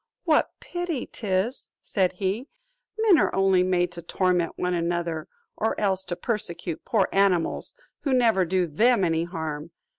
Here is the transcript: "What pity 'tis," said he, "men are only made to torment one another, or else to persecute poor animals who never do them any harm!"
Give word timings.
"What 0.23 0.49
pity 0.59 1.05
'tis," 1.05 1.69
said 1.83 2.13
he, 2.13 2.47
"men 2.97 3.19
are 3.19 3.31
only 3.35 3.61
made 3.61 3.91
to 3.91 4.01
torment 4.01 4.53
one 4.55 4.73
another, 4.73 5.27
or 5.55 5.79
else 5.79 6.03
to 6.05 6.15
persecute 6.15 6.83
poor 6.85 7.07
animals 7.11 7.75
who 7.99 8.11
never 8.11 8.43
do 8.43 8.65
them 8.65 9.03
any 9.03 9.25
harm!" 9.25 9.69